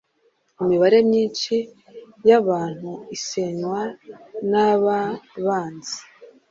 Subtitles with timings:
[0.61, 1.55] Imibanire myinshi
[2.27, 3.81] y’abantu isenywa
[4.49, 4.99] n’aba
[5.45, 5.99] banzi.